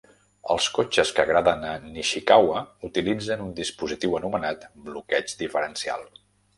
[0.53, 6.15] Els cotxes que agraden a Nishikawa utilitzen un dispositiu anomenat bloqueig diferencial.